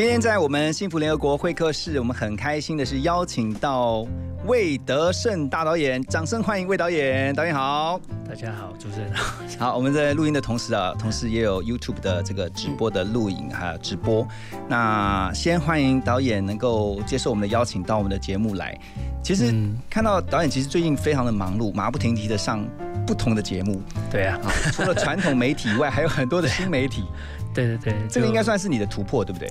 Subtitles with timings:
[0.00, 4.06] 今天在我们幸福联合国会客室，我们很开心的是邀请到
[4.46, 7.34] 魏德胜大导演，掌声欢迎魏导演。
[7.34, 8.00] 导演好。
[8.26, 9.44] 大家好，主持人好。
[9.60, 14.26] 好，我们在录音的同时啊，同时也有 YouTube 的这个直播的录影还有直播。
[14.66, 18.74] 那先欢迎导演能够接受我们的邀请到我们的节目来。
[19.22, 22.66] 其实嗯看到导演其实最近非常的忙碌，马不停蹄的上
[23.06, 27.04] 不同的节目对啊，啊，除了传统媒体以外，还有很多的新媒体。
[27.52, 29.50] 对对对，这个应该算是你的突破，对不对？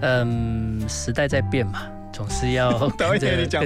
[0.00, 3.18] 嗯，时代在变嘛， 总是要 跟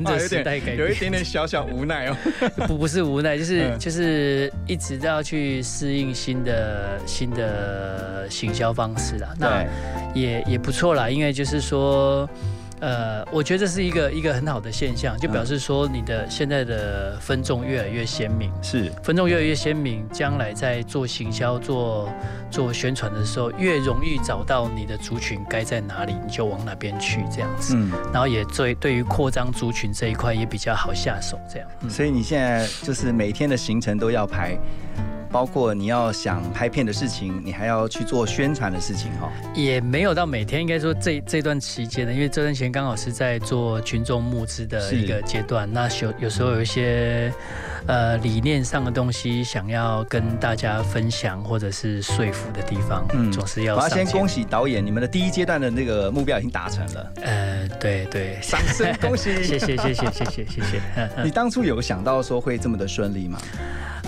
[0.04, 1.10] 着时代改变。
[1.10, 2.16] 点小小无奈哦。
[2.66, 9.34] 不不是无奈，就是嗯就是一直都要去适应新的新的行销方式啦。
[9.38, 9.64] 那，
[10.14, 12.28] 也也不错啦，因为就是说。
[12.84, 22.12] 呃，我觉得这是一个一个很好的现象，就表示说你的现在的分众越来越鲜明，是分众越来越鲜明，将来在做行销、做
[22.50, 27.74] 做宣传的时候，越容易找到你的族群该在哪里，你就往哪边去这样子。
[27.74, 31.68] 嗯，然后也对对于扩张族群这一块也比较好下手，这样。
[31.88, 34.58] 所以你现在就是每天的行程都要排。
[35.34, 39.28] 包括你要想拍片的事情，你还要去做宣传的事情哈。
[39.52, 47.32] 也没有到每天，应该说这这段期间呢，因为这段时间刚好是在做群众募资的一个阶段，那有有时候有一些
[47.88, 59.42] 呃理念上的东西想要跟大家分享或者是说服的地方，嗯总是要我要先恭喜导演，你们的第一阶段的那个目标已经达成了，呃，对对，掌声恭喜！
[59.42, 60.80] 谢谢谢谢谢谢谢谢。
[61.24, 63.36] 你当初有想到说会这么的顺利吗？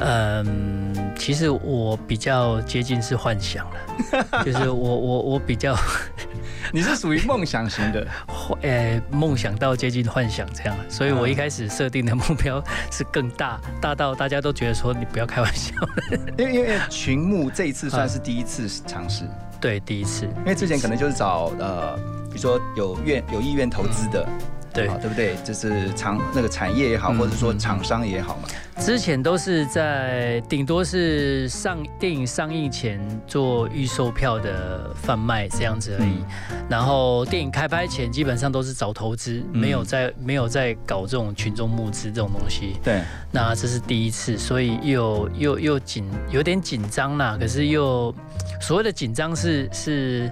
[0.00, 5.74] 嗯，其实我比较接近是幻想了， 就是我我我比较
[6.72, 15.74] 你是属于梦想型的， 幻呃梦想到接近幻想这样，所以我一开始设定的目标是更大，大到大家都觉得说你不要开玩笑。
[16.36, 19.24] 因为因为群幕这一次算是第一次尝试，
[19.60, 21.96] 对，第一次，因为之前可能就是找呃，
[22.28, 24.28] 比如说有愿有意愿投资的，
[24.76, 25.34] 对啊，对不对？
[25.42, 28.48] 就是厂那个产业也好，嗯或者说厂商也好嘛。
[28.78, 36.22] 之前都是在顶多是上电影上映前做预售票的贩卖这样子而已，
[36.68, 42.76] 然后电影开拍前基本上都是找投资，没有在没有在搞这种群众募资这种东西。
[42.84, 43.00] 对，
[43.32, 47.34] 那这是第一次，所以又又又紧，有点紧张啦。
[47.40, 48.14] 可是又
[48.60, 50.30] 所谓的紧张是是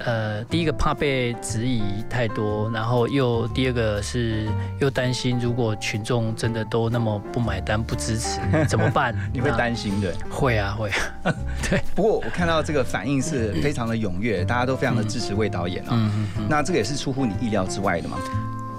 [0.00, 4.48] 呃，第一个怕被质疑太多，然后又第二个是
[4.80, 9.14] 又担心，如果群众真的都那么不买单、不支持， 怎么办？
[9.32, 10.14] 你会担心的。
[10.30, 10.90] 会啊会
[11.24, 11.34] 啊，
[11.94, 15.88] 不过我看到这个反应是非常的踊跃，大家都非常的支持魏导演啊。
[15.92, 18.18] 嗯嗯嗯，那这个也是出乎你意料之外的嘛？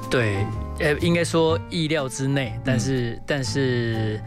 [0.09, 0.37] 对，
[0.79, 4.19] 呃，应该说意料之内，但是、但是。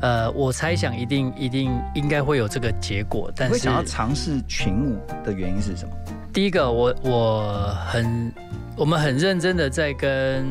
[0.00, 5.94] 呃，我猜想一定一定应该会有这个结果，但是会想要尝试群舞的原因是什么？
[6.34, 8.32] 第一个，我我很
[8.76, 10.44] 我们很认真的在跟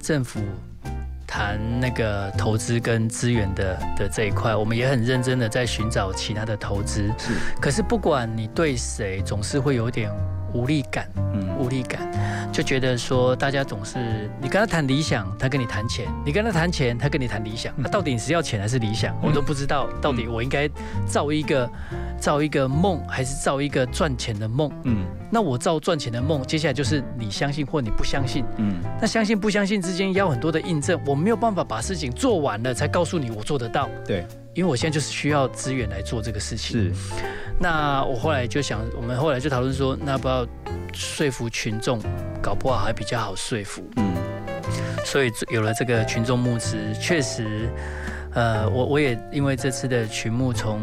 [0.00, 0.40] 政府
[1.26, 7.12] 谈那个投资跟资源的的这一块，我们也很认真的在寻找其他的投资。
[7.18, 10.10] 是，可是不管你对谁，总是会有点
[10.54, 12.00] 无力感，嗯，无力感，
[12.50, 13.98] 就觉得说大家总是
[14.40, 17.74] 你跟他谈理想，他跟你谈钱；你跟他谈钱，他跟你谈理想。
[17.76, 19.14] 那、到底你是要钱还是理想？
[19.22, 20.66] 我都不知道，到底我应该
[21.06, 21.70] 造一个
[22.20, 24.70] 造一个梦，还是造一个赚钱的梦？
[24.84, 28.44] 嗯那我造赚钱的梦，接下来就是你相信或你不相信。
[28.58, 36.80] 嗯，那相信不相信之间要很多的印证，我没有办法把事情做完了才告诉你我做得到，对，因为我现在就是需要资源来做这个事情。
[36.80, 36.92] 是，
[37.58, 40.46] 那我后来就想，我们后来就讨论说，那不要
[40.92, 42.00] 说服群众，
[42.42, 43.82] 搞不好还比较好说服。
[43.96, 44.10] 嗯
[45.02, 47.68] 所以有了这个群众募资，确实，
[48.34, 50.80] 呃，我我也因为这次的群募从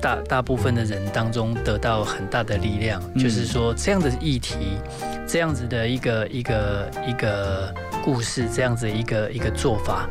[0.00, 4.78] 大大部分的人当中得到很大的力量，嗯就是说这样的议题，
[5.26, 7.72] 这样子的一个一个一个
[8.02, 10.08] 故事，这样子一个一个做法，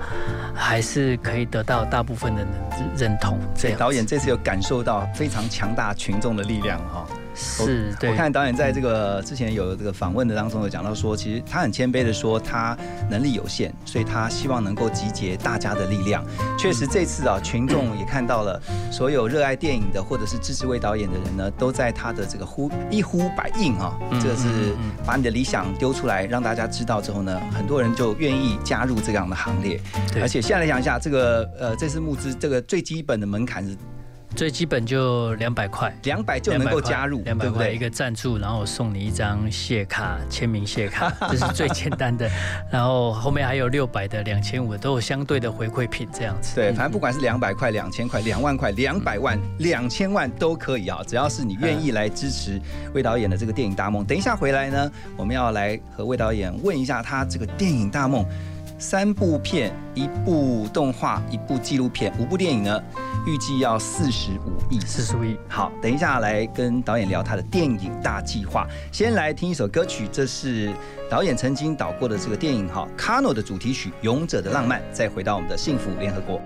[0.53, 2.49] 还是可以得到大部分的人
[2.97, 3.39] 认同。
[3.55, 7.05] 这样导演这次有感受到非常强大群众的力量哈。
[7.37, 12.75] 是，对我看导演在这个之前有这个访问的当中有讲到说，其实他很谦卑的说他
[13.09, 16.25] 能力有限，所以他希望能够集结大家的力量。
[16.57, 18.59] 确实这次啊，群众也看到了，
[18.91, 24.73] 所有热爱电影的或者是支持魏导演的人呢，都在他的这个呼一呼百应啊，这个是
[25.05, 29.79] 把你的理想丢出来让大家知道之后呢，很多人就愿意加入这样的行列。
[30.21, 33.77] 而且现在来讲一下，这个呃这次募资这个最基本的门槛是
[34.35, 35.93] 最基本就两百块。
[36.03, 37.89] 两百就能够加入，两百块一对不对？
[37.89, 42.29] 个赞助，然后送你一张谢卡，签名谢卡， 这是最简单的。
[42.71, 46.55] 然后后面还有六百的、两千五的，都有相对的回馈品这样子。
[46.55, 52.61] 对，嗯反正不管是两百块、两千块、两万块、两百万、两千万都可以啊，只要是你愿意来支持
[52.93, 54.05] 魏导演的这个电影大梦。
[54.05, 58.25] 等一下回来呢，我们要来和魏导演问一下他这个电影大梦。
[58.79, 62.83] 三部片，一部动画，一部纪录片，五部电影呢，
[63.27, 64.79] 预计要四十五亿。
[64.79, 65.37] 四十五亿。
[65.49, 68.65] 好，等一下来跟导演聊他的电影大计划。
[68.89, 70.71] 先来听一首歌曲，这是
[71.09, 74.79] 导演曾经导过的这个电影哈《Kano》的主题曲《勇者的浪漫》。
[74.93, 76.41] 再回到我们的幸福联合国。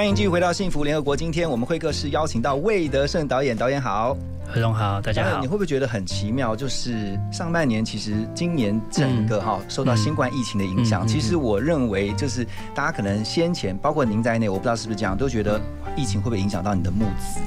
[0.00, 1.14] 欢迎继续回到幸福联合国。
[1.14, 4.16] 今天我们会客室邀请到魏德胜导演，导演好，
[4.48, 5.58] 何总好，大家好你会。
[5.58, 6.56] 不会觉得很奇妙？
[6.56, 15.60] 就是上半年其实今年整个哈、受到新冠疫情的影响，嗯嗯其实我认为就是大家可能先前包括您在内，我不知道是不是这样，都觉得
[15.94, 17.38] 疫情会不会影响到你的募资？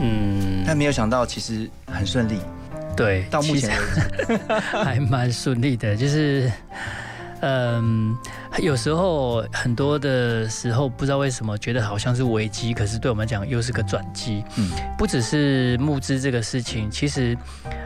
[0.00, 2.38] 嗯，但没有想到其实很顺利，
[2.96, 3.68] 对，到目前
[4.28, 4.38] 为止。
[4.60, 6.48] 还蛮顺利的，就是。
[7.42, 8.16] 嗯，
[8.58, 14.44] 有时候很多的时候不知道为什么觉得好像是危机，可是对我们讲又是个转机。
[14.58, 17.36] 嗯不只是募资这个事情，其实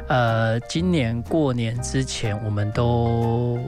[0.09, 3.59] 呃，今年过年之前我们都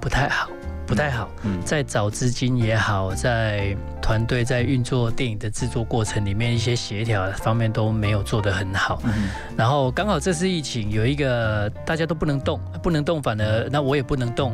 [0.00, 0.48] 不太好，
[0.84, 9.00] 不太好，嗯在找资金也好，在团队在运作电影的制作过程里面，一些协调方面都没有做得很好。
[9.04, 14.52] 嗯然后刚好这次疫情有一个大家都不能动，不能动，反而那我也不能动。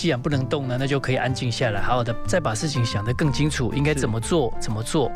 [0.00, 5.12] 既然不能动呢，那就可以安静下来，好好的再把事情想得更清楚，应该怎么做，怎么做。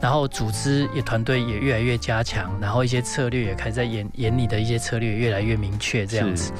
[0.00, 6.50] 然后组织也团队也越来越加强，然后一些策略也开始在眼眼里的一些策略越来越明确，这样子，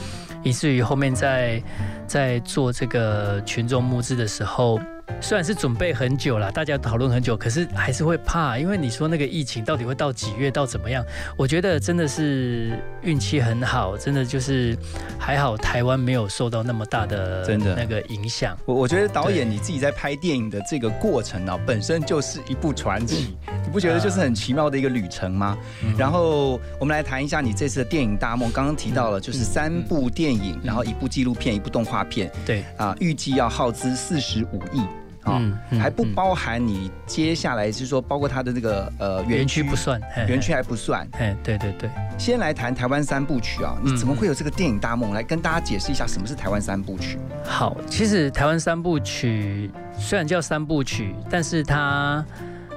[0.44, 1.60] 以至于后面在
[2.06, 4.78] 在做这个群众募资的时候，
[5.20, 11.04] 虽然是准备很久了，大家讨论很久，可是还是会怕，因为你说那个疫情到底会到几月，到怎么样？
[11.36, 14.76] 我觉得真的是运气很好，真的就是
[15.18, 18.56] 还好台湾没有受到那么大的真的那个影响。
[18.66, 25.56] 我我觉得导演你自己在拍电影的这个过程啊，本身就是一部传奇，你不觉得就是很奇妙的一个旅程吗？
[25.82, 34.82] 嗯然后我们来谈一下你这次的电影大梦，刚刚提到了就是三部电影，然后一部纪录片，一部动画片对，啊，预计要耗资四十五亿。
[35.24, 35.40] 啊、
[35.70, 41.06] 嗯还不包含你接下来是说，包括它的那个呃园区不，算，嘿园区，还不算。
[41.12, 41.90] 嘿嘿对对对。
[42.16, 45.12] 先来谈台湾三部曲啊，你嗯怎么会有这个电影大梦？
[45.12, 47.18] 来跟大家解释一下什么是台湾三部曲。
[47.44, 52.24] 好，其实台湾三部曲虽然叫三部曲，但是它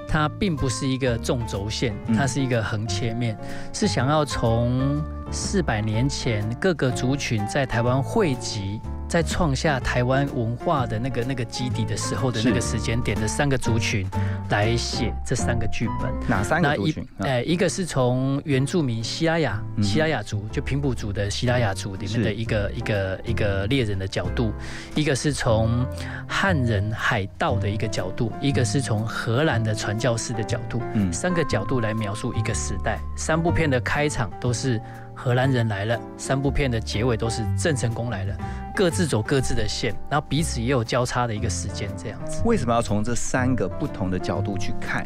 [0.07, 3.37] 它并不是一个纵轴线，嗯它是一个横切面，
[3.73, 5.01] 是想要从
[5.31, 8.79] 四百年前各个族群在台湾汇集。
[9.07, 14.05] 在创下台湾文化的那个那个基底的时候的那个时间点的三个族群
[14.49, 17.03] 来写这三个剧本，哪三个族群？
[17.19, 17.25] 啊。
[17.25, 19.83] 哎，一个是从原住民西拉雅嗯。
[19.83, 24.51] 西拉雅族，就平埔族的西拉雅族里面的一个一个一个猎人的角度，
[24.93, 25.85] 一个是从
[26.27, 31.11] 汉人海盗的一个角度，一个是从荷兰的传教士的角度，嗯。
[31.13, 32.99] 三个角度来描述一个时代。
[33.15, 34.81] 三部片的开场都是
[35.19, 38.37] 荷兰人来了，三部片的结尾都是郑成功来了，
[38.75, 42.43] 各自走各自的线，然后彼此也有交叉的一个时间这样子。
[42.45, 45.03] 为什么要从这三个不同的角度去看？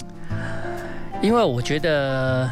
[1.21, 2.49] 因为我觉得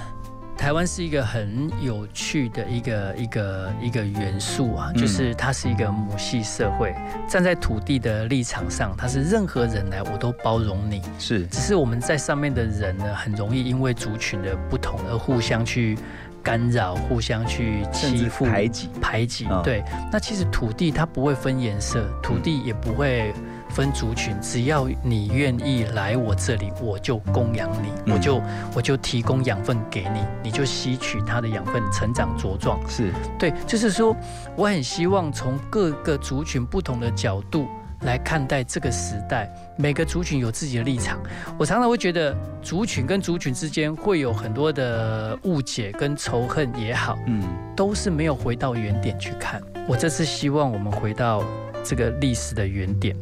[0.58, 6.96] 台湾是一个很有趣的一个一个一个元素啊，嗯就是它是一个母系社会，
[7.28, 15.98] 站在土地的立场上，它是任何人来我都包容你，是只是我们在上面的人呢，很容易因为族群的不同而互相去
[16.44, 18.90] 干扰，互相去欺负、排挤。
[19.02, 19.62] 排挤嗯。
[19.64, 23.34] 对，那其实土地它不会分颜色，土地也不会
[23.70, 28.42] 分族群，只要你愿意来我这里，我就供养你，嗯我就
[28.76, 32.80] 我就提供养分给你，你就吸取它的养分，成长茁壮。
[32.88, 34.16] 是对，就是说，
[34.56, 37.68] 我很希望从各个族群不同的角度
[38.02, 41.20] 来看待这个时代，每个族群有自己的立场。
[41.58, 47.44] 我常常会觉得，族群跟族群之间会有很多的误解跟仇恨也好，嗯
[47.76, 49.62] 都是没有回到原点去看。
[49.88, 51.44] 我这次希望我们回到
[51.84, 53.16] 这个历史的原点，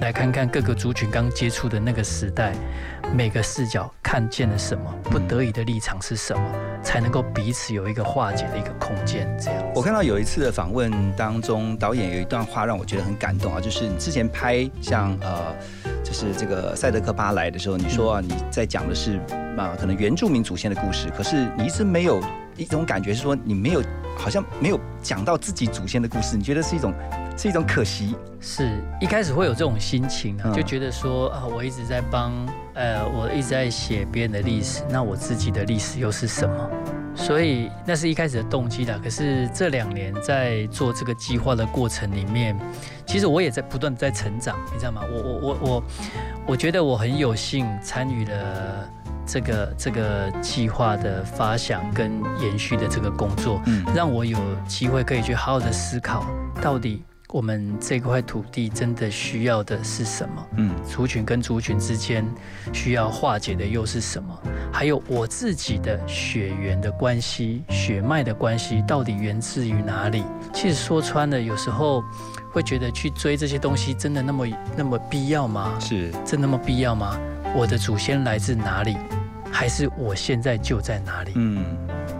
[0.00, 2.52] 来看看各个族群刚接触的那个时代，
[3.14, 6.42] 每个视角看见了什么，不得已的立场是什么，
[6.82, 9.26] 才能够彼此有一个化解的一个空间。
[9.42, 15.56] 这样，我看到有一次的访问当中，导演有一段话让我觉得很感动啊，就是你之前拍像呃，
[16.06, 19.18] 就是这个赛德克巴来的时候，你说啊你在讲的是
[19.58, 22.22] 啊可能原住民祖先的故事，可是你一直没有
[22.56, 23.82] 一种感觉是说你没有
[24.16, 26.94] 好像没有讲到自己祖先的故事，你觉得是一种
[27.36, 28.14] 是一种可惜？
[28.40, 28.70] 是
[29.00, 32.32] 一开始会有这种心情啊，嗯就觉得说啊，我一直在帮，
[32.74, 36.70] 呃，我一直在写别人的历史，那我自己的历史又是什么？
[37.16, 39.00] 所以那是一开始的动机啦。
[39.02, 42.56] 可是这两年在做这个计划的过程里面，
[43.06, 45.02] 其实我也在不断地在成长，你知道吗？
[45.10, 45.84] 我我我我，
[46.48, 48.88] 我觉得我很有幸参与了
[49.26, 56.24] 这个这个计划的发想跟延续的这个工作，嗯让我有机会可以去好好的思考，
[56.60, 57.02] 到底
[57.32, 60.46] 我们这块土地真的需要的是什么？
[60.56, 62.24] 嗯族群跟族群之间
[62.72, 64.38] 需要化解的又是什么？
[64.72, 70.22] 还有我自己的血缘的关系、血脉的关系到底源自于哪里？
[70.52, 72.02] 其实说穿了，有时候
[72.52, 75.76] 会觉得去追这些东西真的那么那么必要吗？
[75.80, 77.18] 是真那么必要吗？
[77.56, 78.96] 我的祖先来自哪里？
[79.50, 81.32] 还是我现在就在哪里？
[81.34, 81.64] 嗯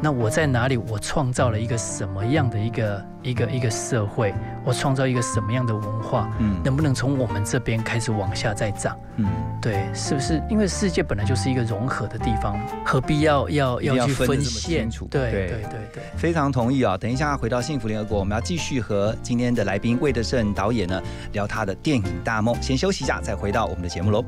[0.03, 0.77] 那我在哪里？
[0.77, 4.35] 我创造了一个什么样的一个一个一个社会？
[4.65, 6.31] 我创造一个什么样的文化？
[6.39, 8.97] 嗯能不能从我们这边开始往下再涨？
[9.17, 9.27] 嗯，
[9.61, 10.43] 对，是不是？
[10.51, 15.07] 因为世界本来就是一个融合的地方，何必要要要要去分清楚？
[15.07, 16.03] 对对对对对。
[16.17, 16.97] 非常同意啊！
[16.99, 21.01] 等一下回到幸福联合国，我们要继续和今天的来宾魏德胜导演呢
[21.33, 22.55] 聊他的电影大梦。
[22.61, 24.23] 先休息一下，再回到我们的节目喽。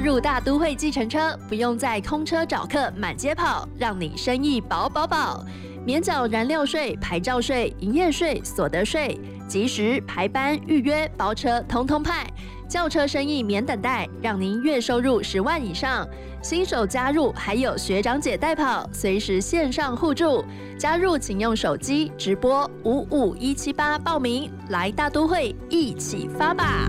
[0.00, 5.44] 入大都会计程车，不用再空车找客满街跑，让你生意饱饱饱。
[5.84, 12.26] 免缴燃料税、牌照税、营业税、所得税，及时排班预约包车，通通派。
[12.68, 16.06] 轿车生意免等待，让您月收入十万以上。
[16.42, 20.44] 新手加入还有学长姐带跑，随时线上互助。
[20.78, 26.88] 加入请用手机直播五五一七八报名，来大都会一起发吧！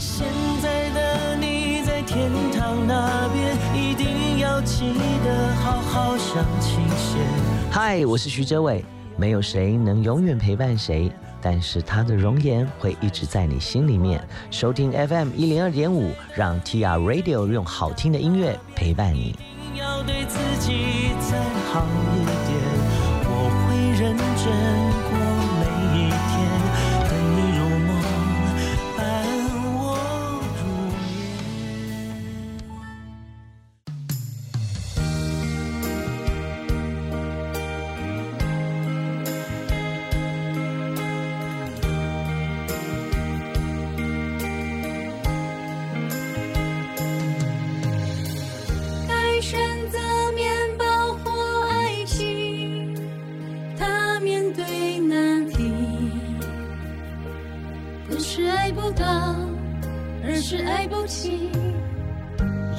[0.00, 0.26] 现
[0.62, 7.20] 在的你在天堂那边，一定要记得好好想清闲。
[7.70, 8.82] 嗨，我是徐哲伟。
[9.18, 14.26] 没有谁能永远陪伴谁，但是他的容颜会一直在你心里面。
[14.50, 19.36] 收听 FM 一零二点五，让 TR Radio 用好听的音乐陪伴你。
[19.78, 21.38] 要对自己再
[21.70, 21.84] 好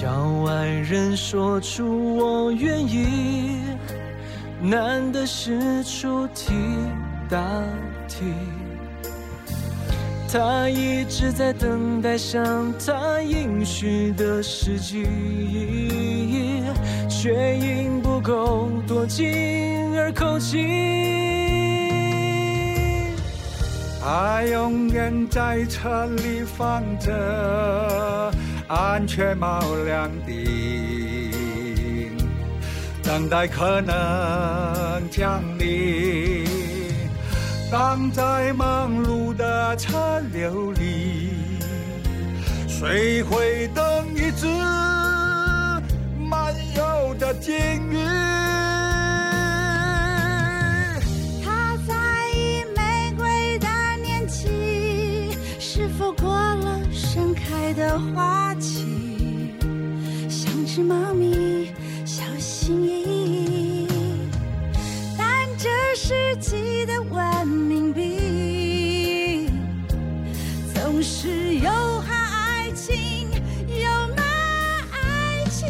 [0.02, 3.60] 要爱人说出我愿意，
[4.62, 6.54] 难的是出题
[7.30, 7.40] 答
[8.08, 8.34] 题。
[10.32, 15.06] 他一直在等待向他应许的时机，
[17.10, 19.28] 却因不够多情
[19.98, 21.31] 而口气。
[24.04, 28.32] 爱永远在车里放着，
[28.68, 32.18] 安全帽亮顶，
[33.04, 36.44] 等待可能降临。
[37.72, 41.30] 当在忙碌的车流里，
[42.68, 43.86] 谁会等
[44.16, 44.48] 一只
[46.18, 47.54] 漫游的鲸
[47.92, 48.51] 鱼？
[57.82, 58.86] 的花期？
[60.30, 61.74] 像只猫咪，
[62.06, 63.88] 小心翼翼。
[65.18, 69.50] 但这世纪的文明病，
[70.76, 73.28] 总是又怕爱情，
[73.68, 74.22] 又骂
[74.92, 75.68] 爱情。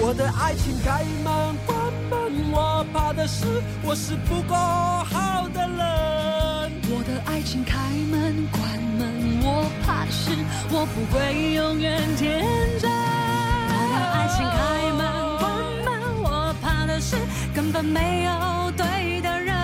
[0.00, 3.46] 我的爱情开门关门，我怕的是
[3.84, 6.57] 我是不够好的人。
[6.98, 7.78] 我的爱情开
[8.10, 8.60] 门关
[8.98, 9.06] 门，
[9.44, 10.32] 我怕的是
[10.68, 12.44] 我不会永远天
[12.80, 12.90] 真。
[12.90, 14.58] 我的爱情开
[14.98, 15.06] 门
[15.38, 15.46] 关
[15.84, 15.88] 门，
[16.24, 17.14] 我怕的是
[17.54, 19.54] 根本没有对的人。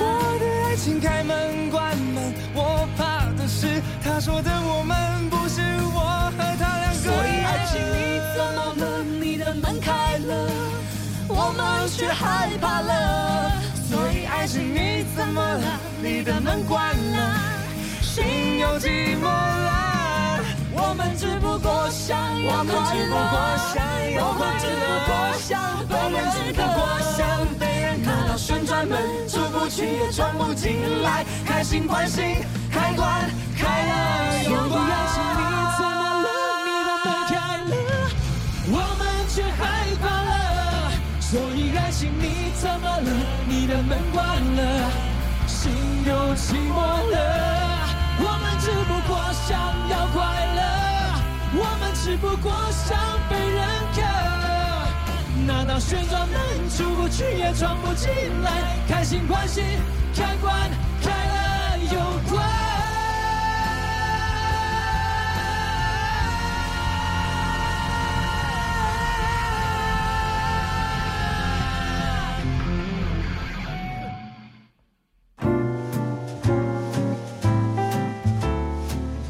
[0.00, 5.60] 我的爱情开门关门，我怕的是他说的我们不是
[5.92, 6.00] 我
[6.32, 7.04] 和他两个人。
[7.04, 9.04] 所以爱情你怎么了？
[9.20, 10.48] 你的门开了，
[11.28, 13.53] 我们却害怕了。
[14.44, 15.80] 爱情你怎么了？
[16.02, 17.40] 你的门关了，
[18.02, 20.38] 心又寂寞了。
[20.70, 23.16] 我们只不过想要快乐，
[24.20, 25.48] 我们只不过想
[25.88, 26.76] 我们只不过，
[27.16, 27.24] 想
[27.58, 28.10] 被认可。
[28.12, 32.36] 那道旋转门出不去也转不进来，开心关心
[32.70, 33.24] 开关
[33.56, 34.76] 开了又关。
[34.92, 36.28] 爱情你怎么了？
[36.68, 37.32] 你的门开
[37.64, 37.72] 了，
[38.68, 40.92] 我们却害怕了。
[41.18, 43.08] 所以爱情你怎么了？
[43.64, 44.90] 你的门关了，
[45.46, 45.72] 心
[46.04, 47.16] 又寂寞了。
[48.18, 49.56] 我们只不过想
[49.88, 50.20] 要快
[50.54, 50.60] 乐，
[51.54, 52.94] 我们只不过想
[53.26, 54.02] 被认可。
[55.46, 56.36] 那道旋转门
[56.68, 58.10] 出不去也闯不进
[58.42, 59.64] 来，开心关心
[60.14, 61.98] 开关开了又
[62.30, 62.63] 关。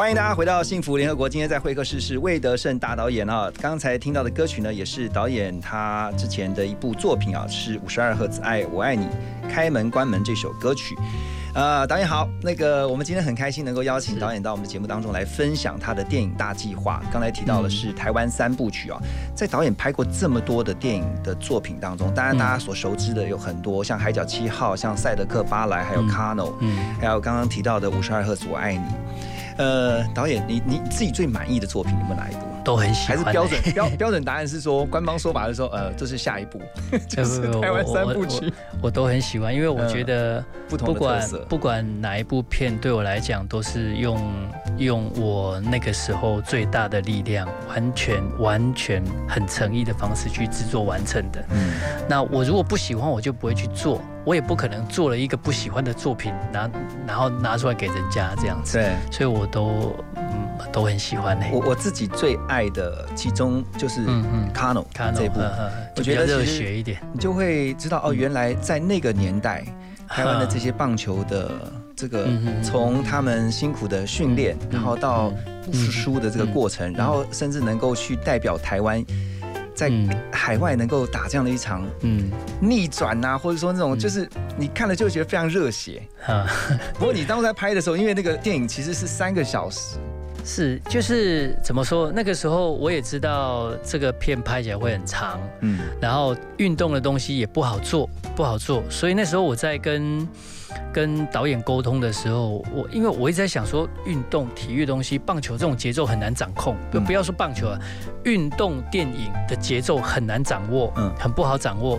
[0.05, 1.27] 欢迎大家回到幸福联合国。
[1.27, 3.51] 今天在会客室是魏德胜大导演啊。
[3.59, 9.09] 刚才听到的歌曲呢，也是导演他之前的一部作品啊，是五十二赫兹爱我爱你
[9.49, 10.95] 开门关门这首歌曲。
[11.55, 17.03] 呃，导演好，那个我们今天很开心能够邀请导演到我们的节目当中来分享他的电影大计划。
[17.11, 19.01] 刚才提到的是台湾三部曲啊，
[19.35, 28.81] 在导演拍过这么多的电影的作品当中，当然大家所熟知的有很多，像《海角七号》、像《赛德克巴莱》，还有《卡诺》，嗯，还有刚刚提到的《五十二赫兹我爱你》。
[29.57, 32.40] 呃，导演，你你自己最满意的作品有没有哪一部？
[32.64, 33.17] 都很喜欢。
[33.19, 36.61] 还是标准 标标准答案是说，官方说法是说，呃，这是下一部，
[37.09, 44.19] 就是台湾三部曲，我都很喜欢，因为我觉得不同的特色，不管哪一部片对我来讲，都是用
[44.79, 51.45] 用我那个时候最大的力量，完全完全很诚意的方式去制作完成的。
[51.51, 51.75] 嗯，
[52.09, 54.01] 那我如果不喜欢，我就不会去做。
[54.25, 56.71] 我也不可能做了一个不喜欢的作品，拿
[57.07, 58.79] 然后拿出来给人家这样子。
[58.79, 61.45] 对，所以我都嗯都很喜欢呢。
[61.53, 64.83] 我我自己最爱的其中就是嗯嗯《Cano》
[65.13, 65.41] 这部，
[65.95, 69.63] 我觉得热血一点，你就会知道哦，原来在那个年代，
[70.09, 71.51] 台湾的这些棒球的
[71.97, 72.29] 这个
[72.63, 75.33] 从他们辛苦的训练，然后到
[75.65, 79.05] 不输的这个过程，然后甚至能够去代表台湾。
[79.77, 79.91] 在
[80.31, 82.31] 海外能够打这样的一场嗯
[82.61, 86.47] 逆转呐，或者说那种就是你看了就觉得非常热血啊。
[86.95, 89.99] 不过你当时在拍的时候，因为那个电影其实是三个小时，
[90.45, 92.13] 是就是怎么说？
[92.15, 100.25] 那个时候我也知道这个片拍起来会很长，嗯，然后运动的东西也不好做，不好做，所以那时候我在跟。
[100.93, 107.79] 跟导演沟通的时候，我因为我一直在想说，运动体育东西，棒球这种节奏很难掌控，不不要说棒球啊，
[108.25, 111.99] 运动电影的节奏很难掌握，嗯，很不好掌握。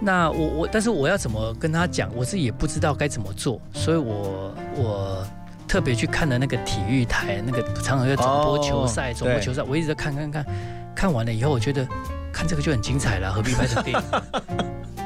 [0.00, 5.26] 那我我，但是我要怎么跟他讲，我自己也不知道该怎么做，所以我我
[5.66, 10.46] 特别去看了那个体育台，那个常常在转播球赛，转播球赛，我一直在看看看，
[10.94, 11.84] 看完了以后，我觉得
[12.32, 14.02] 看这个就很精彩了，何必拍成电影？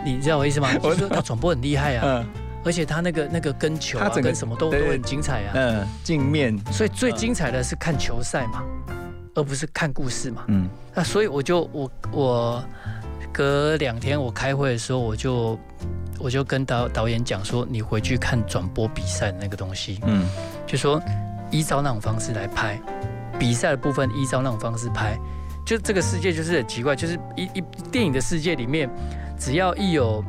[0.04, 0.68] 你知道我意思吗？
[0.82, 2.22] 我说他转播很厉害啊。
[2.64, 5.52] 而且他那个那个跟球啊，跟什么都都很精彩啊。
[5.54, 6.56] 嗯，镜面。
[6.70, 8.62] 所以最精彩的是看球赛嘛，
[9.34, 10.44] 而不是看故事嘛。
[10.46, 10.68] 嗯。
[10.94, 12.64] 那所以我就我我
[13.32, 15.58] 隔两天我开会的时候，我就
[16.20, 19.98] 我就跟导导演讲说，你回去看转播比赛的那个东西。
[20.06, 20.28] 嗯。
[20.64, 21.02] 就说
[21.50, 22.80] 依照那种方式来拍
[23.38, 25.18] 比赛的部分，依照那种方式拍，
[25.66, 28.88] 就这个世界就是很奇怪，就是一一电影的世界里面，
[29.36, 30.24] 只要一有。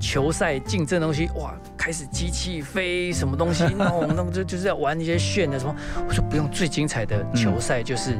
[0.00, 5.74] 球赛竞争东西哇，开始机器飞什么东西，那那么就就是要玩一些炫的什么。
[6.06, 8.18] 我说不用，最精彩的球赛就是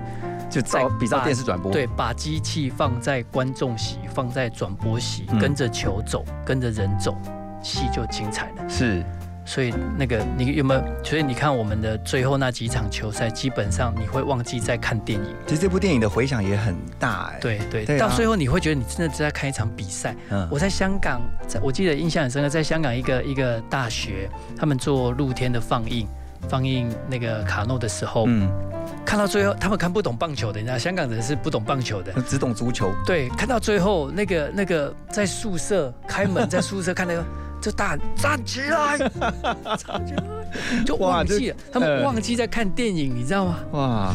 [0.49, 7.17] 就在比照电视转播，对，把机器放在观众席，放在转播席，跟着球走，跟着人走，
[7.63, 8.69] 戏就精彩了。
[8.69, 9.05] 是。
[9.47, 10.83] 所以那个你有没有？
[11.05, 15.37] 所以你看我们的最后那几场球赛，基本上你会忘记在看电影。
[15.47, 17.39] 其实这部电影的回响也很大哎。
[17.41, 20.17] 对对，到最后你会觉得你真的在看一场比赛。
[20.31, 20.49] 嗯。
[20.51, 26.09] 我在香港，在我记得印象很深刻，在香港一个一个大学，他们做露天的放映，
[26.49, 28.49] 放映那个卡诺的时候，嗯，
[29.05, 32.91] 看到最后他们看不懂棒球的，你知道香港人是不懂棒球的，只懂足球。
[33.05, 37.23] 对，看到最后那个那个在宿舍开门，在宿舍看那个。
[37.65, 43.59] 就大站起来，站起来，就忘记了，他们忘记在看电影，你知道吗？
[43.73, 44.15] 哇。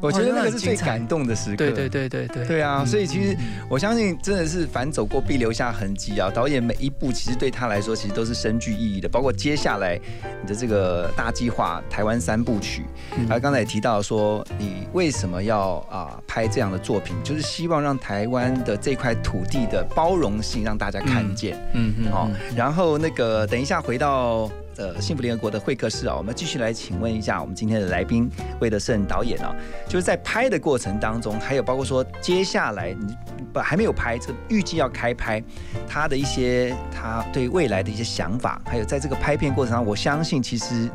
[0.00, 1.56] 我觉得那个是最感动的时刻。
[1.56, 2.46] 对对对对对。
[2.46, 3.36] 对啊，所以其实
[3.68, 6.30] 我相信真的是凡走过必留下痕迹啊。
[6.30, 9.98] 导演每一步其实对他来说其实都是深具意义的，包括接下来
[10.42, 12.84] 你的这个大计划台湾三部曲，
[13.28, 21.56] 而刚才也提到说你为什么要啊拍这样的作品，就是希望让台湾的这块土地的包容性让大家看见。
[21.74, 22.12] 嗯嗯。
[22.12, 24.50] 好，然后那个等一下回到。
[24.78, 29.54] 呃，幸福联合国的会客室啊，我们继续来请问一下我们今天的来宾魏德胜导演啊，
[29.88, 33.16] 就是在拍的过程当中，还有包括说接下来你
[33.52, 35.42] 不还没有拍，这预计要开拍，
[35.88, 40.90] 他的一些他对未来的一些想法，还有在这个拍片过程中，我相信其实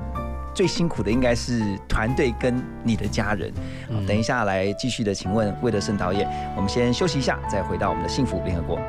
[0.54, 3.52] 最辛苦的应该是团队跟你的家人。
[4.06, 8.80] 等一下来继续的请问魏德胜导演，我们先休息一下，再回到我们的幸福联合国。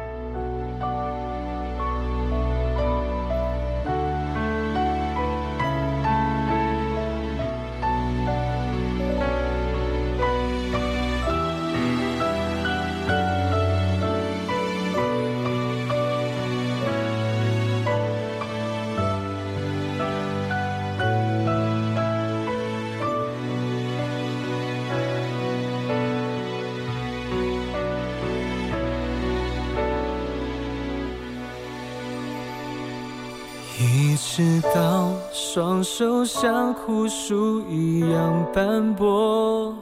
[36.03, 39.73] 手像枯树一样斑驳。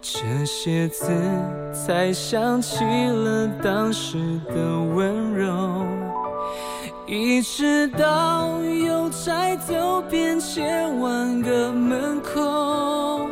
[0.00, 1.12] 这些字
[1.70, 5.52] 才想起了当时的温柔，
[7.06, 13.28] 一直到邮差走遍千万个门口，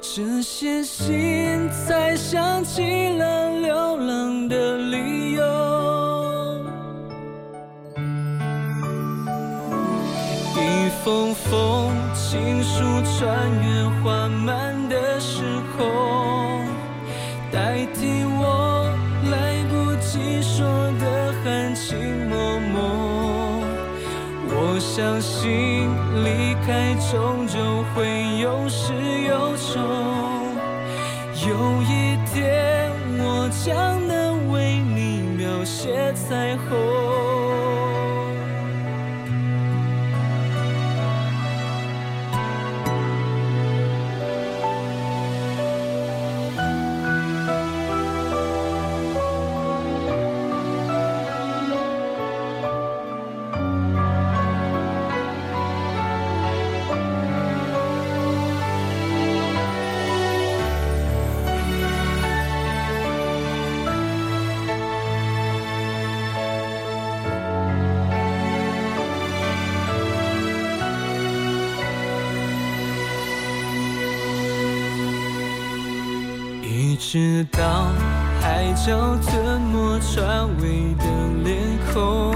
[0.00, 3.52] 这些信才想起了
[11.50, 15.42] 封封情书穿越缓慢的时
[15.76, 16.66] 空，
[17.52, 18.90] 代替我
[19.30, 20.66] 来不及说
[20.98, 21.96] 的含情
[22.28, 22.34] 脉
[22.72, 22.80] 脉。
[24.46, 25.88] 我相信
[26.24, 28.92] 离开终究会有始
[29.26, 29.82] 有终，
[31.46, 36.93] 有一天我将能为你描写彩虹。
[77.14, 77.92] 直到
[78.40, 81.04] 海角吞没船尾的
[81.44, 82.34] 脸孔，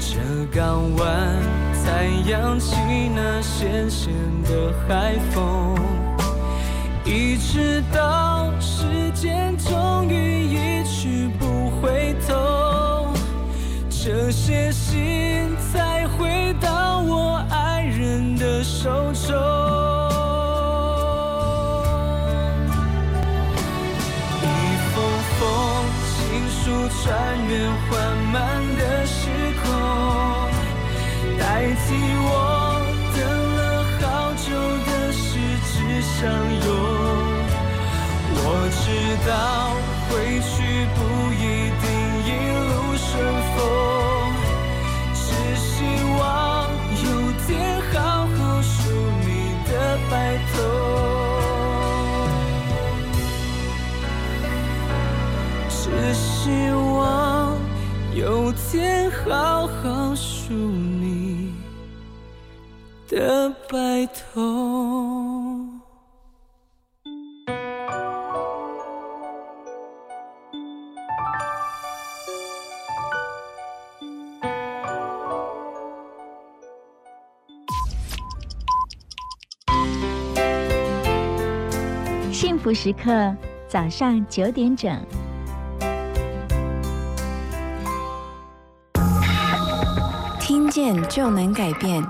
[0.00, 0.18] 这
[0.52, 1.38] 港湾
[1.72, 2.74] 才扬起
[3.14, 5.76] 那咸咸的海风。
[7.04, 8.82] 一直到时
[9.14, 13.14] 间终于一去不回头，
[13.88, 19.51] 这些信才回到我爱人的手中。
[27.02, 27.10] 穿
[27.48, 27.90] 越缓
[28.32, 29.26] 慢的时
[29.60, 29.66] 空，
[31.36, 31.84] 代替
[32.22, 32.30] 我
[33.12, 33.18] 等
[33.56, 33.60] 了
[34.00, 34.46] 好久
[34.86, 35.20] 的十
[35.66, 36.30] 指相
[36.64, 36.68] 拥。
[38.34, 38.46] 我
[38.78, 38.84] 知
[39.28, 39.32] 道
[82.42, 83.36] 幸福时刻，
[83.68, 84.92] 早上九点整。
[90.40, 92.02] 听见就能改变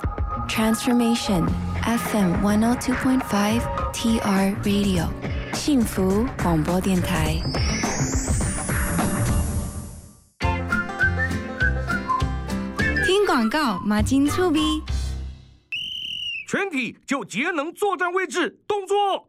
[0.49, 1.45] ，Transformation
[1.85, 3.61] FM one hundred two point five
[3.93, 5.07] TR Radio，
[5.53, 7.37] 幸福广播电台。
[13.05, 14.83] 听广告，马金粗逼。
[16.49, 19.29] 全体就节能作战位置，动作！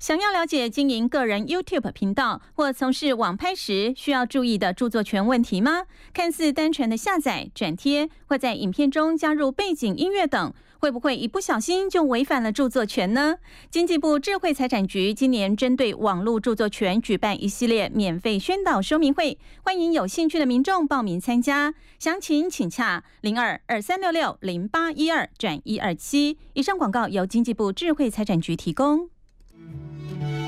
[0.00, 5.82] 想要了解经营个人 YouTube 频道或从事网拍时需要注意的著作权问题吗？
[6.14, 13.36] 看似单纯的下载、转贴，或在影片中加入背景音乐等，会不会一不小心就违反了著作权呢？
[13.70, 21.74] 经济部智慧财产局今年针对网络著作权举办一系列免费宣导说明会，欢迎有兴趣的民众报名参加。
[21.98, 26.38] 详情请洽零二二三六六零八一二转一二七。
[26.54, 29.10] 以上广告由经济部智慧财产局提供。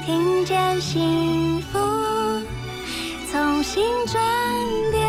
[0.05, 1.79] 听见幸福，
[3.31, 4.23] 从心转
[4.91, 5.09] 变，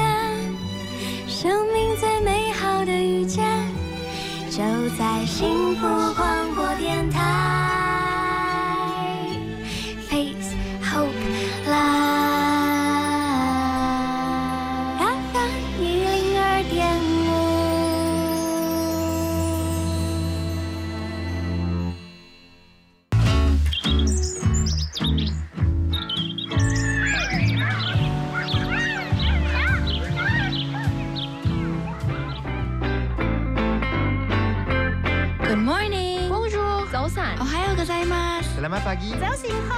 [1.28, 3.44] 生命最美好的遇见，
[4.50, 4.62] 就
[4.98, 5.82] 在幸福
[6.16, 6.43] 广
[38.83, 39.19] 마 pagi.
[39.21, 39.69] 자신호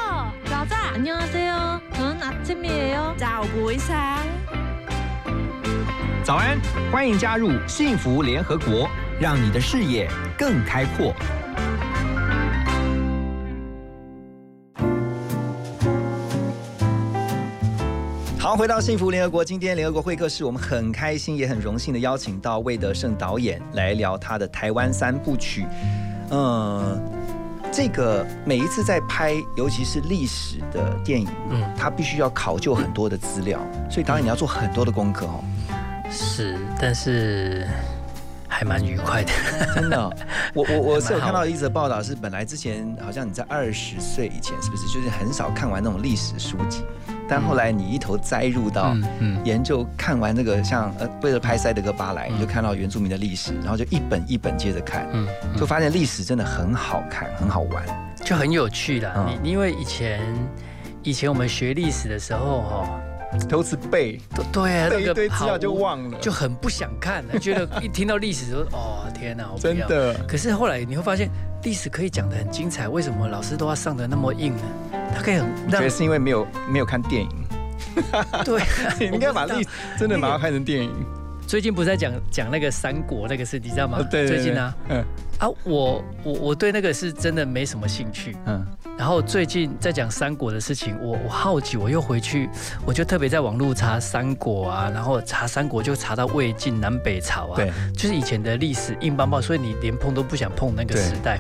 [0.47, 4.25] 자자 안녕하세요 저는 아침이에요早不会sáng
[6.25, 6.59] 早安，
[6.93, 8.89] 欢迎加入幸福联合国，
[9.21, 11.13] 让你的视野更开阔。
[18.39, 25.67] 好，回到幸福联合国，今天联合国会客室，我们很开心，也很荣幸的邀请到魏德胜导演来聊他的台湾三部曲。
[26.31, 27.01] 嗯，
[27.76, 33.60] 这个每一次在拍，尤其是历史的电影，嗯，他必须要考究很多的资料，
[33.92, 35.44] 所以导演你要做很多的功课哦。
[36.10, 37.68] 是，但是
[38.48, 39.32] 还蛮愉快的。
[39.76, 40.10] 真的哦、
[40.54, 46.86] 我我我是有看到一则报道，是本来之前好像你在二十岁以前，是不是就是很少看完那种历史书籍？
[47.28, 48.96] 但后来你一头栽入到
[49.44, 57.84] 研究，看完那个像呃，为了拍《塞德哥巴莱》，你就看到原住民的历史，然后就一本一本接着看，嗯就发现历史真的很好看，很好玩。
[58.24, 59.14] 就很有趣啦。
[59.18, 59.40] 嗯。
[59.44, 60.22] 你因为以前
[61.04, 63.02] 以前我们学历史的时候，哈，
[63.48, 64.20] 都是背，
[64.52, 66.18] 对啊，背一堆资料就忘了。
[66.20, 69.74] 就很不想看了， 觉得一听到历史就哦天哪，我不要。
[69.74, 70.14] 真的。
[70.28, 71.30] 可是后来你会发现，
[71.64, 74.64] 历史可以讲的很精彩，为什么老师都要上的那么硬呢？
[75.16, 77.30] 他可以很觉得是因为没有没有看电影，
[78.44, 78.62] 对，
[79.00, 80.92] 你应该把历史真的把它拍成电影。
[81.48, 83.98] 最近不是在讲讲那个三国那个事，你知道吗？
[84.00, 85.04] 哦对对对最近啊，嗯
[85.40, 88.36] 啊，我我我对那个是真的没什么兴趣。
[88.46, 88.66] 嗯，
[88.98, 92.50] 然后最近在讲三国的事情，我我好奇，我又回去，
[92.86, 101.40] 我就特别在网络查三国啊，然后查三国就查到魏晋南北朝啊，对，就是以前的历史硬邦邦，所以你连碰都不想碰那个时代。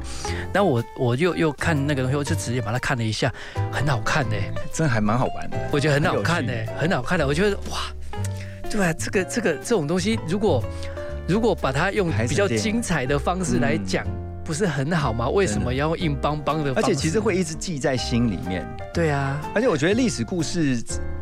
[0.54, 3.34] 那我我又又看那个东西，我就直接把它看了一下，
[3.72, 4.36] 很好看呢、
[4.72, 5.58] 真的还蛮好玩的。
[5.72, 7.26] 我觉得很好看呢、趣很好看的。
[7.26, 7.80] 我觉得哇，
[8.76, 10.64] 对啊，这个这个这种东西，如果
[11.28, 14.06] 如果把它用比较精彩的方式来讲，
[14.44, 15.30] 不是很好吗？
[15.30, 16.74] 为什么要用硬邦邦的？
[16.76, 18.68] 而且其实会一直记在心里面。
[18.94, 20.78] 对啊，而且我觉得历史故事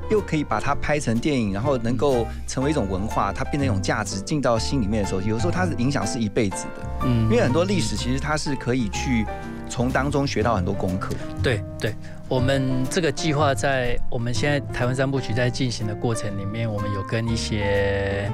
[0.09, 6.83] 又可以把它拍成电影，然后能够成为一种文化，它变成一种价值进到心里面的时候，有时候它的影响是一辈子的。
[7.05, 9.25] 嗯因为很多历史其实它是可以去
[9.69, 11.13] 从当中学到很多功课。
[11.41, 11.95] 对对，
[12.33, 18.27] 我们这个计划在我们现在台湾三部曲在进行的过程里面，我们有跟一些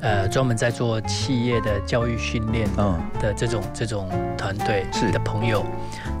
[0.00, 5.66] 呃专门在做企业的教育训练嗯的这种这种团队的朋友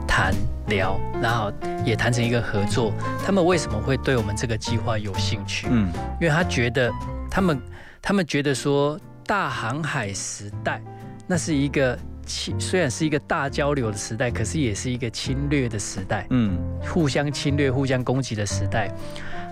[0.08, 0.34] 谈
[0.66, 1.52] 聊，然后
[1.84, 2.92] 也谈成一个合作。
[3.24, 5.68] 他们为什么会对我们这个计划有兴趣？
[5.70, 6.90] 嗯，因为他觉得
[7.30, 7.62] 他们
[8.02, 10.82] 他们觉得说大航海时代
[11.28, 18.90] 那是一个侵，虽然是一个大交流的时代，可是也是一个侵略的时代，嗯，互相侵略、互相攻击的时代。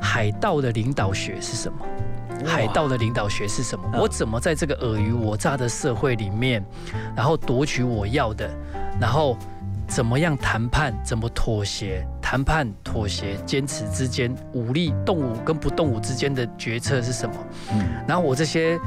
[0.01, 1.79] 海盗的领导学是什么？
[2.45, 3.85] 海盗的领导学是什么？
[3.95, 6.65] 我怎么在这个尔虞我诈的社会里面，
[7.15, 8.51] 然后夺取我要的，
[9.01, 9.39] 然后
[9.87, 12.05] 怎么样谈判，怎么妥协？
[12.21, 17.35] 谈判、妥协、坚持之间，武力动武跟不动武之间的决策是什么？
[17.73, 18.79] 嗯然后我这些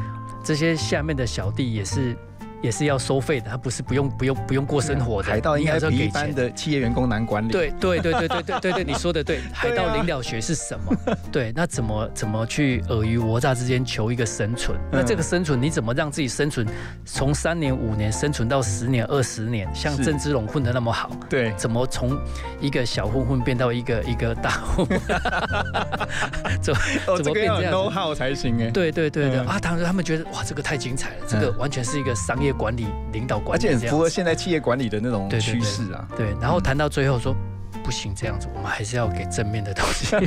[0.44, 2.18] 这些下面的小弟也是
[2.66, 6.34] 也是要收费的，他不是不用不用不用过生活的，海盗应该你还是要给比一般。
[6.36, 7.52] 的企业员工难管理。
[7.52, 10.94] 对对对对对对对对，你说的对， 海盗领导学是什么？
[11.32, 14.78] 对，那怎么怎么去尔虞我诈之间求一个生存？
[14.92, 16.68] 那嗯这个生存你怎么让自己生存，
[17.06, 19.70] 从三年五年生存到十年二十年？
[19.74, 22.18] 像郑芝龙混的那么好，对，怎么从
[22.60, 25.00] 一个小混混变到一个一个大混混？
[26.62, 28.72] 怎么哦，怎么变这样 know 子？how 才行哎。
[28.72, 29.60] 对对对对、嗯啊！
[29.62, 36.08] 当时他们觉得哇，这个太精彩了，这个完全是一个商业管理、领导管理而且符合现在企业管理的那种趋势啊。
[36.16, 37.36] 对，然后谈到最后说。
[37.84, 40.16] 不行，这样子我们还是要给正面的东西，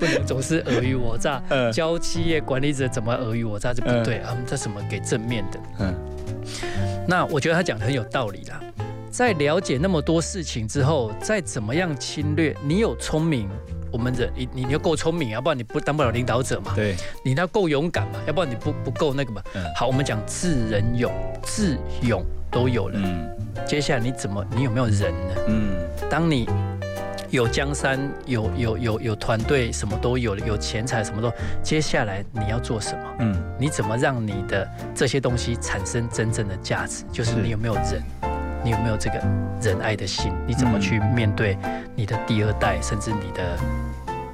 [0.00, 1.42] 不能总是尔虞我诈。
[1.50, 5.60] 嗯教企业管理者怎么尔虞我诈就不对啊，我们这什么给正面的？
[5.80, 5.94] 嗯，
[7.06, 8.58] 那我觉得他讲的很有道理啦。
[9.10, 13.46] 在了解那么多事情之后，再怎么样侵略，你有聪明，
[13.92, 16.72] 我们人你你要够聪明啊，不然你不当不了领导者嘛。
[16.74, 19.42] 对，你要够勇敢嘛，要不然你不不够那个嘛。
[19.54, 21.12] 嗯好，我们讲智人勇，
[21.44, 22.94] 智勇都有了。
[22.96, 23.28] 嗯，
[23.66, 25.34] 接下来你怎么，你有没有人呢？
[25.48, 25.74] 嗯，
[26.10, 26.48] 当你
[27.30, 33.04] 有江山，有有有有团队，什么都有了，有钱财，什么都，接下来你要做什么？
[33.20, 37.04] 嗯，你怎么让你的这些东西产生真正的价值？
[37.12, 38.02] 就是是你有没有人，
[38.64, 39.18] 你有没有这个
[39.60, 40.32] 仁爱的心？
[40.46, 41.58] 你怎么去面对
[41.96, 43.58] 你的第二代，甚至你的、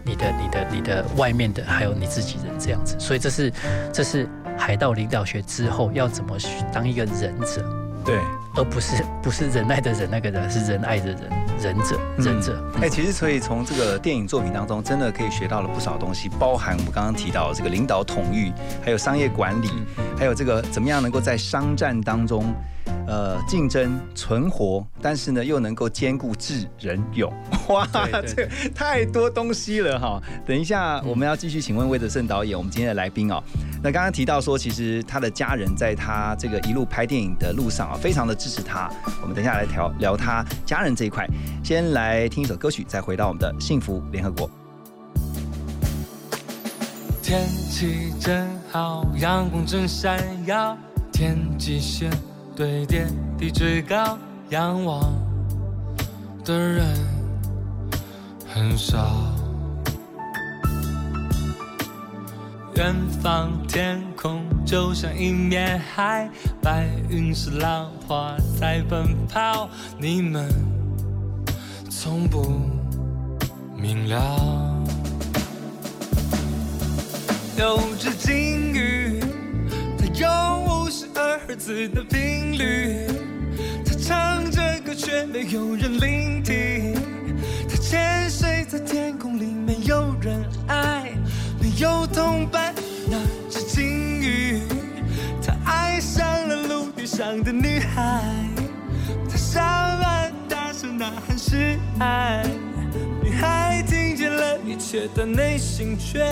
[0.05, 2.95] 你的、你的、你的外面的，还有你自己人这样子？
[2.99, 3.53] 所以这是
[3.93, 7.65] 这是海盗领导学之后要怎么去当一个忍者，
[8.05, 8.19] 对，
[8.55, 11.21] 而不是不是仁爱的人那个人，是仁爱的人，
[11.63, 12.63] 忍者，忍者。
[12.83, 18.53] 哎、其实所以从这个电影作品当中，真的可以学到了不少东西，包含我们刚刚提到的这个领导统御，
[18.85, 19.71] 还有商业管理，
[20.19, 22.45] 还有这个怎么样能够在商战当中，
[23.09, 27.33] 呃竞争存活，但是呢又能够兼顾智仁勇。
[27.69, 27.89] 哇，
[28.27, 30.23] 这太多东西了哈！
[30.47, 33.43] 等一下我们要继续请问魏德胜导演，我们今天的来宾哦。
[33.83, 38.91] 那刚刚提到说，其实他的家人在他这个一路拍电影的路上啊，非常的支持他。
[39.23, 41.27] 我们等一下来聊聊他家人这一块。
[41.63, 44.51] 先来听一首歌曲，再回到我们的幸福联合国。
[47.23, 50.77] 天气真好，阳光真闪耀，
[51.13, 52.11] 天际线
[52.59, 53.07] 对点
[53.39, 55.15] 地最高，仰望
[56.45, 56.85] 的人
[58.53, 58.99] 很少。
[62.75, 62.93] 远
[63.23, 66.29] 方天空就像一面海，
[66.61, 70.53] 白云是浪花在奔跑，你们
[71.89, 72.61] 从不
[73.77, 74.85] 明了。
[77.57, 78.98] 有只金鱼，
[80.19, 83.07] 它有五十二赫兹的频率，
[83.87, 86.93] 它唱着歌却没有人聆听，
[87.69, 91.13] 他潜水在天空里，没有人爱。
[91.61, 92.75] 没有同伴，
[93.09, 93.17] 那
[93.49, 93.87] 只金
[94.21, 94.63] 鱼，
[95.41, 98.21] 它爱上了陆地上的女孩，
[99.31, 102.45] 他上岸大声呐喊示爱，
[103.23, 103.98] 女孩听
[104.29, 106.31] 了一切，但内心却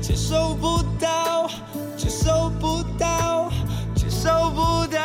[0.00, 1.48] 接受不到，
[1.96, 3.50] 接受不到，
[3.94, 4.98] 接受不到。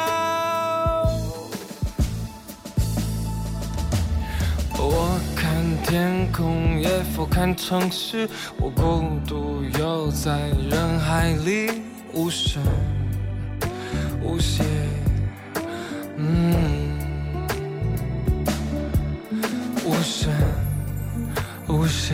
[4.77, 5.53] 我看。
[5.85, 12.63] 天空也俯瞰城市，我孤独游在人海里，无声
[14.23, 14.63] 无息，
[16.17, 16.97] 嗯，
[19.85, 20.31] 无声
[21.73, 22.13] 无息。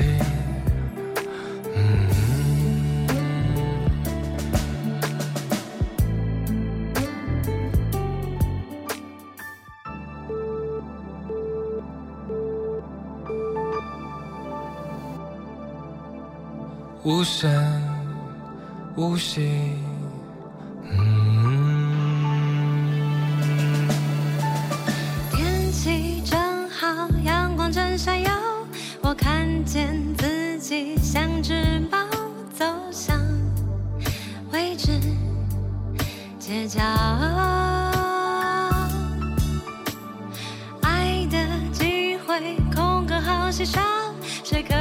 [17.03, 17.49] 无声
[18.95, 19.75] 无息，
[36.79, 36.85] 街角，
[40.81, 41.37] 爱的
[41.73, 43.81] 机会空格好稀少，
[44.45, 44.73] 谁可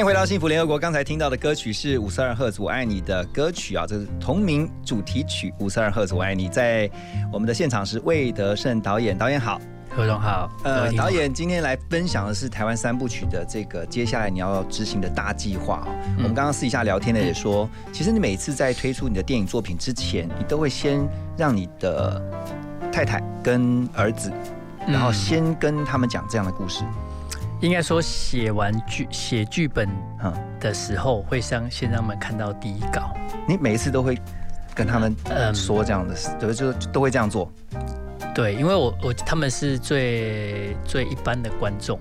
[0.00, 0.78] 欢迎回到幸福联合国。
[0.78, 6.48] 刚才听到的歌曲是五十二赫兹我爱你的歌曲啊，这是同名主题曲五十二赫兹我爱你。
[6.48, 6.90] 在
[7.30, 9.60] 我们的现场是魏德胜导演，导演好，
[9.94, 10.50] 何总好。
[10.64, 15.88] 呃，导演今天来分享的是台湾三部曲的这个接下来你要执行的大计划啊。
[16.16, 22.18] 我们刚刚私底下聊天的也说，其实你每次在推出你的电影作品之前，你都会先让你的
[22.90, 24.32] 太太跟儿子，
[24.88, 26.84] 然后先跟他们讲这样的故事。
[27.60, 29.86] 应该说，写完剧写剧本
[30.58, 33.14] 的时候，会让先让他们看到第一稿。
[33.46, 34.18] 你每一次都会
[34.74, 35.14] 跟他们
[35.54, 37.52] 说这样的事，就就都会这样做。
[38.34, 42.00] 对，因为我我他们是最最一般的观众，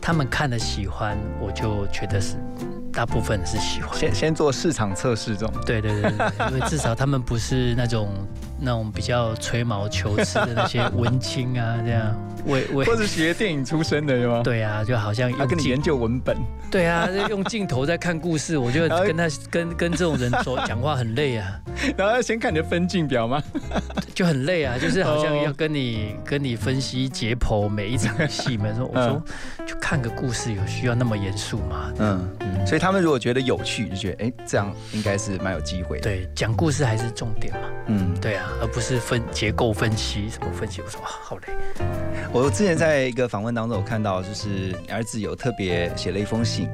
[0.00, 2.34] 他们看的喜欢，我就觉得是
[2.92, 3.96] 大部分是喜欢。
[3.96, 5.54] 先先做市场测试这种。
[5.64, 8.08] 对对对对，因为至少他们不是那种
[8.58, 12.14] 那种比较吹毛求疵的那些文青啊，这样。
[12.46, 14.40] 为为或者学电影出身的，是吗？
[14.44, 16.36] 对啊，就好像他跟你研究文本。
[16.70, 21.60] 对啊，用镜头在看故事，我觉得 跟他跟跟这种人说讲话很累啊。
[21.98, 23.42] 然后要先看你的分镜表吗？
[24.14, 28.66] 就很累啊，就是好像要跟你跟你分析解剖每一场戏嘛。
[28.76, 29.20] 说我说
[29.66, 31.92] 就看个故事，有需要那么严肃吗？
[31.98, 32.64] 嗯嗯。
[32.64, 36.04] 所以他们如果觉得有趣，就觉得哎，这样应该是蛮有机会的。
[36.04, 37.60] 对，讲故事还是重点嘛。
[37.88, 40.80] 嗯，对啊，而不是分结构分析什么分析。
[40.80, 41.52] 我说哇，好累。
[42.32, 46.68] 我之前在一个访问当中，我看到就是儿子有特别写了一封信，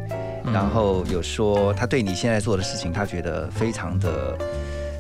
[0.53, 4.37] 然后有说他对你现在做的事情，他觉得非常的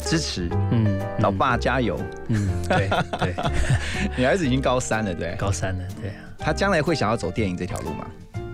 [0.04, 1.98] 支持，嗯，老爸加油，
[2.28, 3.34] 嗯，对对，
[4.16, 8.06] 你儿子已经高三了，对，高三了，对啊，她将来会想要走电影这条路吗？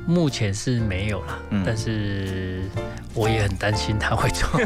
[0.09, 2.63] 目前是没有啦，但是
[3.13, 4.49] 我也很担心他会做。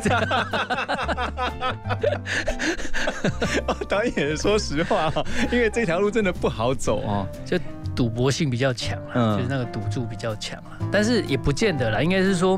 [3.88, 5.12] 导演说实话，
[5.50, 7.58] 因为这条路真的不好走啊，就
[7.92, 12.56] 赌博性比较强嗯，就是那个赌注比较强啊，但是也不见得啦，应该是说。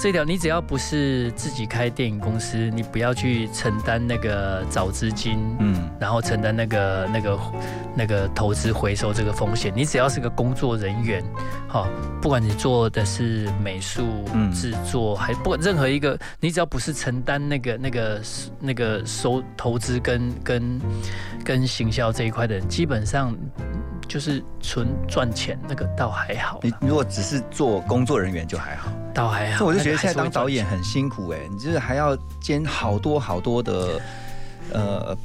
[0.00, 7.38] 这条你只要不是自己开电影公司，你不要去承担那个找资金，嗯，然后承担那个那个
[7.94, 9.70] 那个投资回收这个风险。
[9.76, 11.22] 你只要是个工作人员，
[11.68, 11.86] 好，
[12.22, 14.24] 不管你做的是美术
[14.54, 18.22] 制作，还不管任何一个，你只要不是承担那个那个
[18.58, 20.80] 那个收投资跟跟
[21.44, 23.36] 跟行销这一块的人，基本上。
[24.10, 26.58] 就是纯赚钱，那个倒还好。
[26.64, 29.64] 你如果只是做工作人员就还好，倒还好。
[29.64, 34.00] 我就觉得现在当导演很辛苦哎，你就是还要兼好多好多的，
[34.72, 35.16] 呃，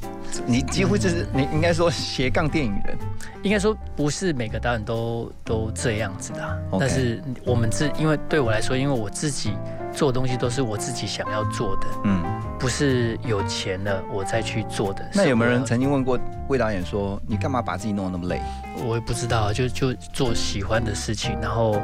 [0.46, 2.96] 你几乎就是你应该说斜杠电影人，
[3.42, 6.62] 应该说不是每个导演都都这样子的。
[6.78, 9.52] 但是我们自因为对我来说，因为我自己
[9.96, 12.22] 做东西都是我自己想要做的，嗯。
[12.58, 15.06] 不是有钱了我再去做的。
[15.12, 16.18] 那有没有人曾经问过
[16.48, 18.40] 魏导演说：“你干嘛把自己弄得那么累？”
[18.82, 21.38] 我也不知道，就就做喜欢的事情。
[21.38, 21.80] 然后，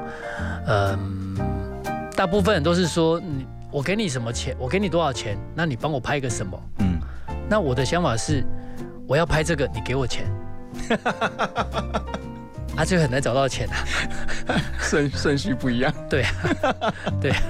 [0.66, 1.36] 嗯，
[2.16, 4.56] 大部分人都是说：“你我给你什么钱？
[4.58, 5.36] 我给你多少钱？
[5.54, 6.98] 那你帮我拍个什么？”嗯。
[7.50, 8.42] 那我的想法是，
[9.06, 10.24] 我要拍这个，你给我钱。
[12.76, 13.76] 啊，就很难找到钱啊，
[14.80, 15.92] 顺顺序不一样。
[16.08, 17.42] 对啊，对啊。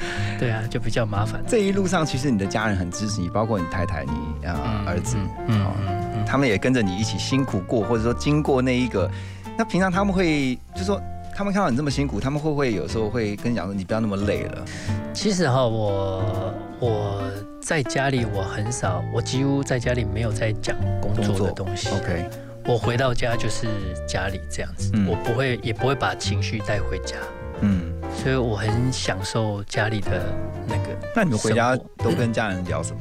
[0.38, 1.42] 对啊，就比较麻烦。
[1.46, 5.16] 这一路上，其实你的家人很支持你，包括你太太、你啊儿子，
[5.48, 5.66] 嗯
[6.14, 9.10] 嗯，他们也跟着你一起辛苦过，或者说经过那一个。
[9.58, 10.98] 那平常他们会，就说
[11.36, 14.64] 他们看到你这么辛苦，他们会不会有时候会跟你讲说，你不要那么累了？
[15.12, 17.22] 其实哈，我我
[17.60, 21.90] 在家里我很少，我几乎在家里没有在讲工作的东西。
[21.90, 22.24] OK，
[22.64, 23.66] 我回到家就是
[24.08, 27.16] 家里这样子，我不会也不会把情绪带回家。
[27.60, 27.99] 嗯。
[28.16, 30.22] 所以我很享受家里的
[30.66, 30.96] 那个。
[31.14, 32.98] 那你们回家都跟家人聊什么？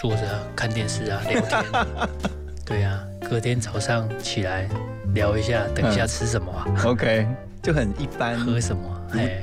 [0.00, 0.22] 坐着
[0.54, 1.64] 看电视啊，聊天。
[2.64, 4.68] 对啊，隔天早上起来
[5.14, 6.64] 聊一下，等一下吃什么啊？
[6.86, 7.26] OK，
[7.62, 8.38] 就很一般。
[8.38, 8.90] 喝什么？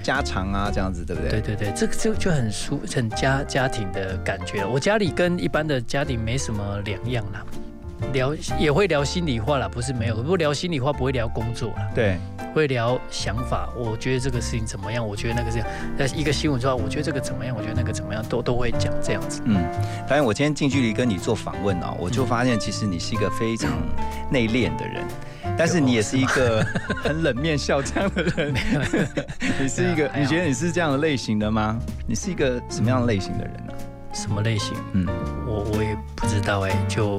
[0.04, 1.32] 家常啊，这样子对不对？
[1.32, 4.66] 对对对，这个就就很舒，很家家庭的感觉。
[4.66, 7.46] 我家里跟一般的家庭没什么两样啦。
[8.14, 11.90] 聊也会聊心里话啦，不是没有，不聊心里话不会聊工作啦。
[11.94, 12.18] 对，
[12.54, 13.70] 会聊想法。
[13.76, 15.06] 我觉得这个事情怎么样？
[15.06, 15.68] 我觉得那个这样。
[15.98, 17.56] 那一个新闻说，我觉得这个怎么样？
[17.56, 18.24] 我觉得那个怎么样？
[18.30, 19.42] 都都会讲这样子。
[19.46, 19.56] 嗯，
[20.08, 23.72] 当然我今天近距离跟你做访问啊，我就发现其实你是一个非常
[24.30, 25.06] 内敛的人，
[25.58, 26.66] 但是你也是一个
[27.04, 28.54] 很冷面笑匠的人。
[29.60, 31.78] 你是一个，你觉得你是这样的类型的吗？
[32.08, 33.74] 你是一个什么样的类型的人呢？
[34.14, 34.76] 什么类型？
[34.94, 35.06] 嗯，
[35.48, 37.18] 我我也不知道哎，就。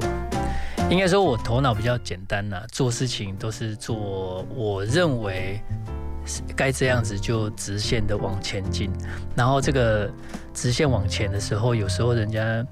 [0.89, 5.59] 应该说，我头脑比较简单呐，做事情都是做我认为
[6.55, 8.91] 该这样子就直线的往前进。
[9.35, 10.09] 然后这个
[10.53, 12.65] 直线往前的时候，有时候人家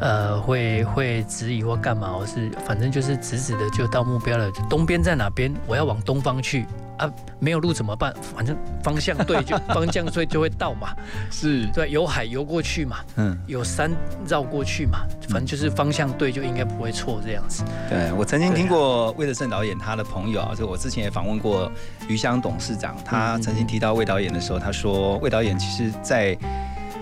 [0.00, 4.50] 呃会会质疑或干嘛，我是反正就是直直的就到目标了。
[4.68, 5.54] 东边在哪边？
[5.66, 6.66] 我要往东方去。
[6.98, 8.12] 啊，没有路怎么办？
[8.34, 10.94] 反正方向对就 方向对就会到嘛。
[11.30, 13.90] 是对，有海游过去嘛，嗯，有山
[14.26, 17.64] 绕过去嘛，反正就是方向对就应该不会错这样子。
[17.88, 21.70] 对我曾经听过魏德胜导演他的朋友啊，就我之前也访问过
[22.08, 26.36] 余香董事长，他曾经提到魏导演的时候，他说魏导演其实在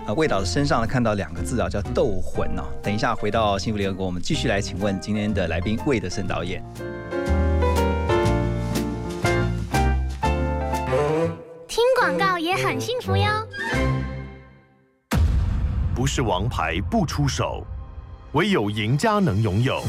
[0.06, 2.64] 呃魏导的身上呢看到两个字啊，叫斗魂哦。
[2.82, 6.62] 等一下回到幸福联合国，我们继续来请问今天的来宾魏德胜导演。
[11.76, 13.26] 听广告也很幸福哟。
[15.94, 17.66] 不是王牌不出手，
[18.32, 19.82] 唯有赢家能拥有。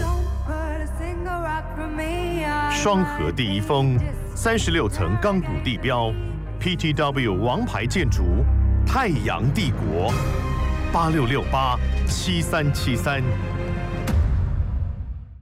[2.70, 3.98] 双河第一峰，
[4.36, 6.12] 三十六层钢骨地标
[6.60, 8.44] ，PTW 王牌建筑，
[8.86, 10.12] 太阳帝国，
[10.92, 13.24] 八六六八七三七三。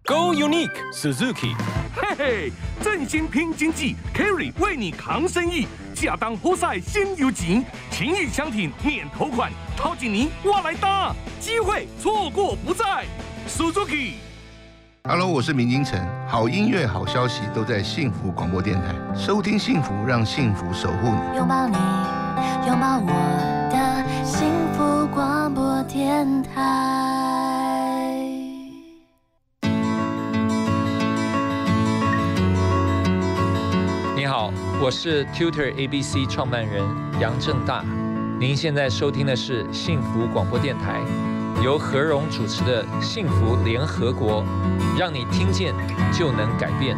[0.06, 1.56] Go Unique Suzuki，
[1.96, 13.06] 嘿嘿，振兴拼经济，Carry 为你扛生意，下当活塞先有景，情谊相挺免头款，掏紧您我来搭，机会错过不再
[13.50, 14.12] ，Suzuki。
[15.10, 16.00] Hello，我是明金城，
[16.30, 21.76] 好音乐好消息都在幸福广播电台，收听幸福，让幸福守护你，拥抱你，
[22.68, 27.35] 拥抱我的幸福广播电台。
[34.86, 36.84] 我是 Tutor ABC 创办人
[37.20, 37.84] 杨正大。
[38.40, 41.02] 您现在收听的是幸福广播电台，
[41.64, 44.44] 由何荣主持的《幸福联合国》，
[44.96, 45.74] 让你听见
[46.14, 46.96] 就能改变。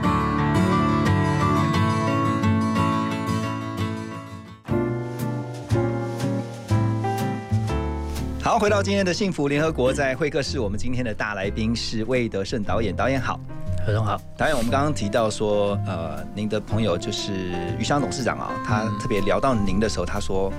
[8.43, 13.39] 好，回到今天的幸福联合国，在会客室，我们今天的大来宾是魏德胜导演，导演好。
[13.87, 20.51] 何总好，导演，我们刚刚提到说，呃，您的朋友就是余香董事长啊，他特别聊到您的时候，他说，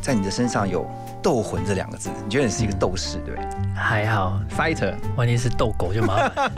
[0.00, 0.90] 在你的身上有
[1.22, 3.46] “斗魂”这两个字，你觉得你是一个斗士，对不对？
[3.74, 6.50] 还好，fighter，万一是斗狗就麻烦，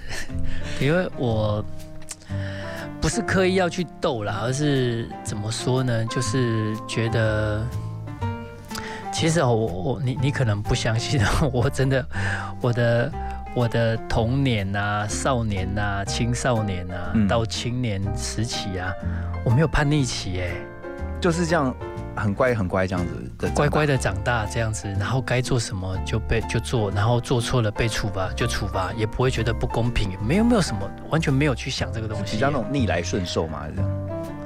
[0.80, 1.62] 因为我
[2.98, 6.06] 不是刻意要去斗啦，而是怎么说呢？
[6.06, 7.62] 就是觉得，
[9.12, 11.20] 其实我我你你可能不相信，
[11.52, 12.02] 我真的
[12.62, 13.12] 我的。
[13.54, 18.92] 我的童年啊、少年啊、青少年啊，到青年时期啊，
[19.44, 20.50] 我没有叛逆期哎，
[21.20, 21.74] 就是这样
[22.14, 33.90] 很乖很乖这样子的，乖乖的长大这样子，然后该做什么就被就做，然后做错了被处罚就处罚，也不会觉得不公平，没有没有什么，完全没有去想这个东西，比较那种逆来顺受嘛，这样，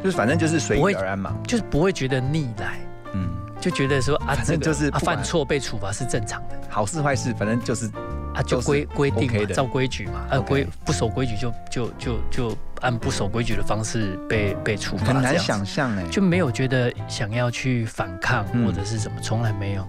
[0.02, 2.78] 就是反正就是随遇而安嘛，就是不会觉得逆来，
[3.12, 3.28] 嗯，
[3.60, 7.90] 就觉得说啊，这就是犯错被处罚是正常的，好事坏事反正就是。
[8.34, 19.86] 啊，就规规定嘛，照规矩嘛，啊规不守规矩就就就就按不守规矩的方式被被处罚，很难想象哎，就没有觉得想要去反抗或者是什么，从来没有，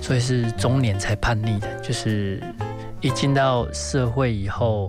[0.00, 2.42] 所以是中年才叛逆的，就是
[3.00, 4.88] 一进到社会以后，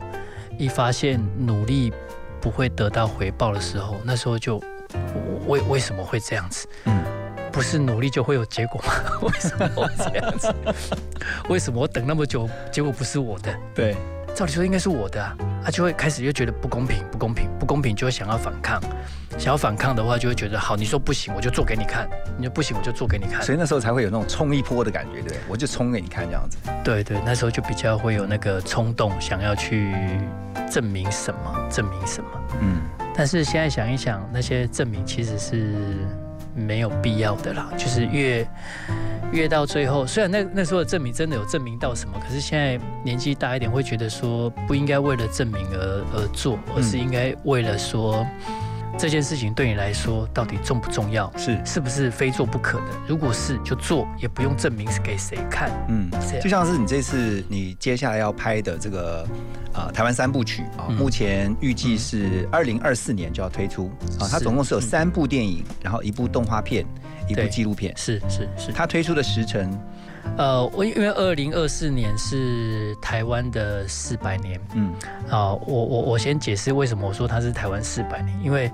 [0.57, 1.91] 一发现努力
[2.39, 4.61] 不会得到回报的时候，那时候就
[5.47, 6.67] 为为什么会这样子？
[6.85, 7.18] 嗯。
[7.51, 8.93] 不是努力就会有结果吗？
[9.21, 10.53] 为什么会这样子？
[11.49, 13.53] 为什么我等那么久，结果不是我的？
[13.73, 13.95] 对，
[14.35, 18.81] 照理说应该是我的啊，他就会开始又觉得不公平，不公平，不公平，就会想要反抗。
[19.37, 22.05] 想要反抗的话，就会觉得好，你说不行，我就做给你看；
[22.37, 23.41] 你说不行，我就做给你看。
[23.41, 26.57] 所以那时候才会有那种冲一波的感觉，对，我就冲给你看这样子。
[26.83, 29.93] 对对，那时候就比较会有那个冲动，想要去
[30.69, 32.29] 证明什么，证明什么。
[32.61, 32.81] 嗯，
[33.15, 35.73] 但是现在想一想，那些证明其实是。
[36.59, 38.47] 没有必要的啦，就是越
[39.31, 48.25] 越到最后，虽然那那时候的证明真的有证明到什么，可是现在年纪大一点，会觉得说不应该为了证明而而做，而是应该为了说。
[48.97, 51.31] 这件事情对你来说到底重不重要？
[51.37, 52.85] 是是不是非做不可的？
[53.07, 55.71] 如果是就做，也不用证明是给谁看。
[55.87, 56.09] 嗯，
[56.41, 59.25] 就像是你这次你接下来要拍的这个
[59.73, 64.27] 啊台湾三部曲啊，目前预计是二零二四年就要推出啊。
[64.29, 66.85] 它总共是有三部电影，然后一部动画片，
[67.27, 67.93] 一部纪录片。
[67.95, 68.71] 是是是。
[68.73, 69.71] 它推出的时程。
[70.37, 74.93] 呃，我因为二零二四年是台湾的四百年，嗯，
[75.27, 78.71] 好，我我我先解释为什么我说它是台湾四百年，因为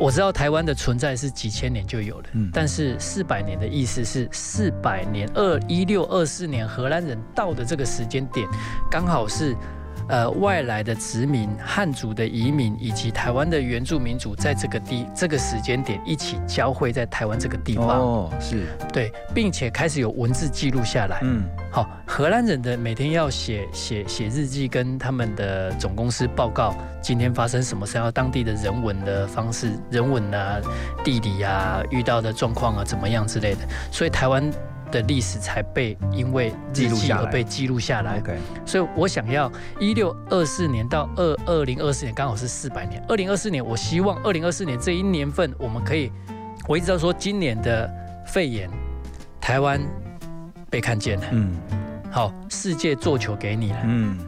[0.00, 8.48] 我知道台湾的存在是几千年就有了，嗯，但是四百年的意思是四百年，二一六二四年荷兰人到的这个时间点，
[8.90, 9.56] 刚好是。
[10.08, 21.18] 呃，外来的殖民、汉族的移民以及台湾的原住民族，在这个地这个时间点一起交汇在台湾这个地方，哦，是对，并且开始有文字记录下来。
[21.22, 30.60] 嗯，好，荷兰人的每天要写写写日记，跟他们的总公司报告今天发生什么事，要当地的人文的方式、人文啊、
[31.04, 34.50] 地理啊、遇到的状况啊怎么样之类的，所以台湾。
[34.92, 38.22] 的历史才被因为日记而被记录下来。
[38.64, 43.02] 所以我想要一六二四年到二二零二四年刚好是四百年。
[43.08, 46.12] 二零二四年，我希望二零二四年这一年份，我们可以，
[46.68, 47.90] 我一直在说今年的
[48.26, 48.70] 肺炎，
[49.40, 49.80] 台湾
[50.70, 51.26] 被看见了。
[51.32, 51.56] 嗯，
[52.10, 53.78] 好，世界做球给你了。
[53.84, 54.18] 嗯，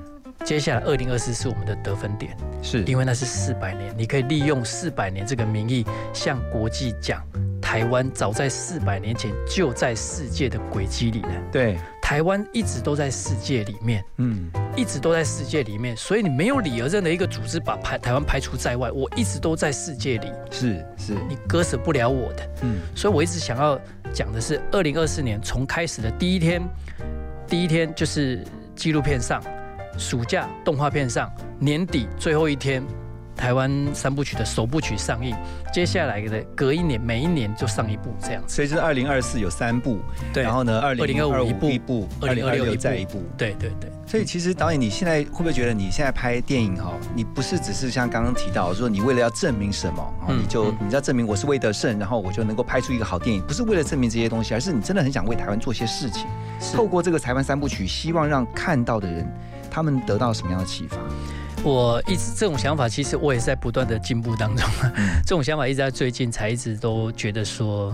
[0.45, 7.25] 接下来二零二四是我们的得分点，是因为那是四百年，你可以利用四百年这个名义向国际讲。
[7.63, 11.31] 台湾早在四百年前就在世界的轨迹里了。
[11.51, 18.93] 对，台湾一直都在世界里面，嗯，一直都在世界里面，所以你没有理由任何一个组织把排台湾排除在外。
[18.93, 23.81] 我一直都在世界里，是是，你割舍不了我的，嗯，所以我一直想要
[24.13, 26.63] 讲的是，二零二四年从开始的第一天，
[27.49, 28.45] 第一天就是
[28.77, 29.43] 纪录片上，
[29.99, 32.83] 暑假动画片上，年底最后一天。
[33.37, 35.35] 台湾三部曲的首部曲上映，
[35.73, 38.55] 接下来的隔一年，每一年就上一部这样子。
[38.55, 39.99] 所以是二零二四有三部，
[40.33, 40.45] 对。
[40.45, 43.21] 然后呢，二零二五一部，二零二六再一部。
[43.37, 43.91] 对对对。
[44.07, 56.25] 所以其实导演，你现在会不会觉得你现在拍电影哈，你不是只是像刚刚提到说你为了要证明什么，你就你要证明我是魏德胜，然后我就能够拍出一个好电影，不是为了证明这些东西，而是你真的很想为台湾做些事情。
[56.73, 59.29] 透过这个台湾三部曲，希望让看到的人
[59.75, 60.97] 他们得到什么样的启发？
[61.65, 64.65] 我一直这种想法，其实我也是在不断的进步当中。
[65.27, 67.93] 这种想法一直在最近才一直都觉得说，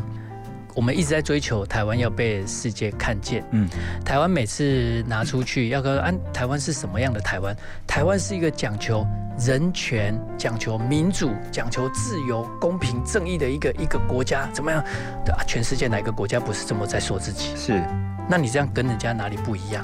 [0.75, 3.43] 我们一直在追求台湾要被世界看见。
[3.53, 3.67] 嗯，
[4.05, 7.57] 台湾每次拿出去要跟安台湾是什么样的台湾？
[7.87, 9.07] 台湾是一个讲求
[9.39, 14.85] 人权、讲求民主、讲求自由、公平、正义的一个一个国家，怎么样？
[15.25, 17.57] 对啊，全世界哪个国家不是这么在说自己？
[17.57, 17.83] 是，
[18.29, 19.83] 那你这样跟人家哪里不一样？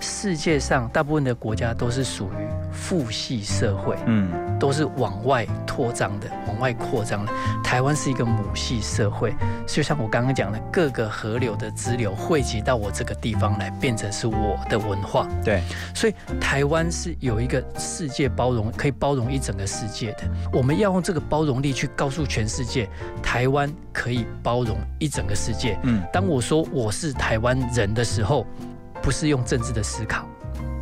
[0.00, 7.32] 世界上大部分的国家都是属于父系社会，嗯，都是往外扩张的，往外扩张的。
[7.64, 9.34] 台湾是一个母系社会，
[9.66, 15.26] 就像我刚刚讲的，各个河流的支流汇集到我这个地方来，变成是我的文化。
[15.42, 15.62] 对，
[15.94, 20.22] 所以台湾是有一个世界包容，可以包容一整个世界的。
[20.52, 22.88] 我们要用这个包容力去告诉全世界，
[23.22, 25.78] 台湾可以包容一整个世界。
[25.82, 28.46] 嗯，当我说我是台湾人的时候。
[29.06, 30.26] 不是用政治的思考，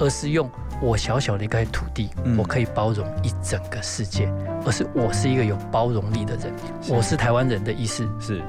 [0.01, 0.51] 而是用
[0.81, 2.09] 我小小的一块土地，
[2.39, 4.33] 我可以包容一整个世界，
[4.65, 6.51] 而是我是一个有包容力的人。
[6.89, 8.43] 我是台湾人的意思是，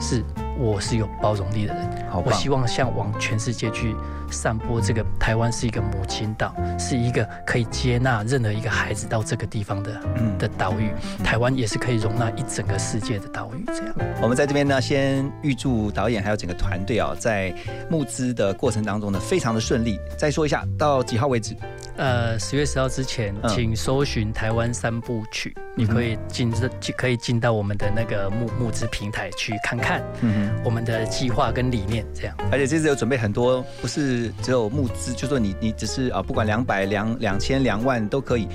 [0.00, 0.24] 是
[0.60, 1.88] 我是有包容力的人。
[2.24, 3.96] 我希望向往全世界去
[4.30, 10.00] 散播这个台湾是一个母亲岛，是一个可以接纳任何一个孩子到这个地方的
[10.38, 10.90] 的岛屿。
[11.24, 13.64] 台湾也是可以容纳一整个世界的岛屿。
[13.66, 17.54] 这样，我们在这边呢，先预祝导演还有整个团队啊，在
[17.88, 19.98] 募资的过程当中呢，非常的顺利。
[20.18, 21.56] 再说一下，到几号为止？
[21.96, 32.36] 呃，十月十号之前，请搜寻台湾三部曲，你可以进这，可以进到我们的那个募募资平台去看看，嗯我们的计划跟理念这样。
[32.50, 38.48] 而且这次有准备很多，不是只有募资，就说你你只是啊，不管两百两两千两万都可以。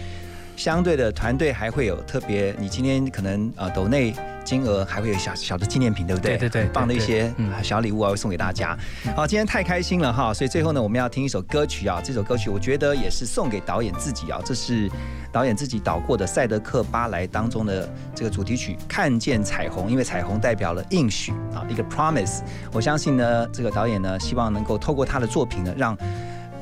[0.56, 6.38] 相对的团队还会有特别，你今天可能啊抖内金额还会有小小的纪念品，对不对？
[6.38, 8.78] 对对对，棒的一些小礼物啊会送给大家。
[9.16, 14.90] 好，今天太开心了哈，所以最后呢我们要听一首歌曲啊，这首歌曲我觉得也是送给导演自己啊，这是
[15.32, 22.42] 导演自己导过的《赛德克巴莱》当中的这个主题曲《看见彩虹》，因为彩虹代表了应许啊，一个 promise。
[22.72, 25.98] 我相信呢，这个导演呢希望能够透过他的作品呢让。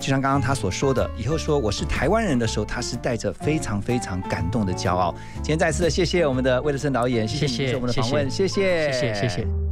[0.04, 5.16] 就像刚刚他所说的，以后说我是台湾人的时候，他是带着非常非常感动的骄傲。
[5.36, 9.63] 今天再次的谢谢我们的魏德森导演，谢谢我们的访问，谢谢，谢谢，谢谢。